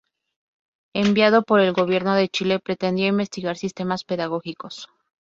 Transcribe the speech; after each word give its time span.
Enviado 0.95 1.43
por 1.43 1.59
el 1.59 1.73
gobierno 1.73 2.15
de 2.15 2.27
Chile, 2.27 2.57
pretendía 2.59 3.05
investigar 3.05 3.55
sistemas 3.55 4.03
pedagógicos. 4.03 4.89